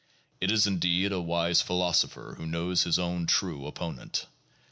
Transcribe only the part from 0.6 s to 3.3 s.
indeed a wise philosopher who knows his own